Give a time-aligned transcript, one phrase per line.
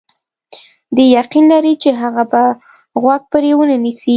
[0.95, 2.43] دی یقین لري چې هغه به
[3.01, 4.09] غوږ پرې ونه نیسي.